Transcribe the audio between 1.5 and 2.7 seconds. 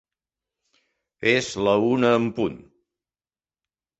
la una en punt.